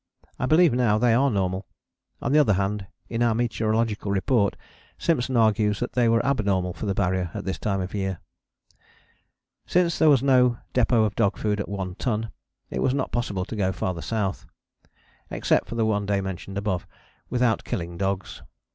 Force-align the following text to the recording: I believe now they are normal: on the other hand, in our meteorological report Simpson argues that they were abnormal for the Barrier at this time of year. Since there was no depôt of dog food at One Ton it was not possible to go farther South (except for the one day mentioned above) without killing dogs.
I 0.39 0.47
believe 0.47 0.73
now 0.73 0.97
they 0.97 1.13
are 1.13 1.29
normal: 1.29 1.67
on 2.23 2.31
the 2.31 2.39
other 2.39 2.53
hand, 2.53 2.87
in 3.07 3.21
our 3.21 3.35
meteorological 3.35 4.09
report 4.11 4.57
Simpson 4.97 5.37
argues 5.37 5.79
that 5.79 5.93
they 5.93 6.09
were 6.09 6.25
abnormal 6.25 6.73
for 6.73 6.87
the 6.87 6.95
Barrier 6.95 7.29
at 7.35 7.45
this 7.45 7.59
time 7.59 7.81
of 7.81 7.93
year. 7.93 8.17
Since 9.67 9.99
there 9.99 10.09
was 10.09 10.23
no 10.23 10.57
depôt 10.73 11.05
of 11.05 11.13
dog 11.15 11.37
food 11.37 11.59
at 11.59 11.69
One 11.69 11.93
Ton 11.93 12.31
it 12.71 12.79
was 12.81 12.95
not 12.95 13.11
possible 13.11 13.45
to 13.45 13.55
go 13.55 13.71
farther 13.71 14.01
South 14.01 14.47
(except 15.29 15.67
for 15.69 15.75
the 15.75 15.85
one 15.85 16.07
day 16.07 16.19
mentioned 16.19 16.57
above) 16.57 16.87
without 17.29 17.63
killing 17.63 17.95
dogs. 17.95 18.41